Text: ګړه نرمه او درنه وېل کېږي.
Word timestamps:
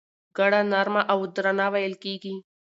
ګړه 0.37 0.61
نرمه 0.71 1.01
او 1.11 1.19
درنه 1.35 1.67
وېل 1.73 1.93
کېږي. 2.03 2.35